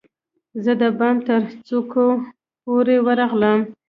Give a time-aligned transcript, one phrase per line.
[0.63, 2.05] زه د بام ترڅوکو
[2.63, 3.59] پورې ورغلم